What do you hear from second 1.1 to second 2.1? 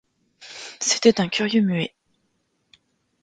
un curieux muet.